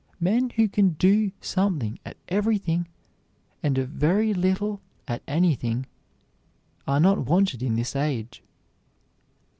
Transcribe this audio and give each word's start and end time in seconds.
Men 0.19 0.49
who 0.55 0.67
can 0.67 0.93
do 0.93 1.31
something 1.41 1.99
at 2.03 2.17
everything 2.27 2.87
and 3.61 3.77
a 3.77 3.85
very 3.85 4.33
little 4.33 4.81
at 5.07 5.21
anything 5.27 5.85
are 6.87 6.99
not 6.99 7.19
wanted 7.27 7.61
in 7.61 7.75
this 7.75 7.95
age. 7.95 8.41